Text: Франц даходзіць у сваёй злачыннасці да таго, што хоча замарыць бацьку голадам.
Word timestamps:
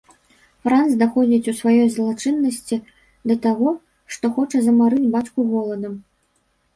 Франц 0.67 0.93
даходзіць 1.01 1.49
у 1.51 1.53
сваёй 1.59 1.89
злачыннасці 1.95 2.77
да 3.33 3.35
таго, 3.43 3.73
што 4.15 4.31
хоча 4.39 4.57
замарыць 4.69 5.11
бацьку 5.17 5.45
голадам. 5.53 5.93